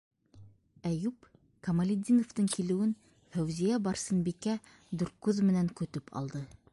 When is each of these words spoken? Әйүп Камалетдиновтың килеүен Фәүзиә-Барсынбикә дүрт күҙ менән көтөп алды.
Әйүп 0.91 1.27
Камалетдиновтың 1.67 2.47
килеүен 2.55 2.95
Фәүзиә-Барсынбикә 3.35 4.59
дүрт 5.03 5.19
күҙ 5.29 5.43
менән 5.51 5.73
көтөп 5.83 6.15
алды. 6.23 6.47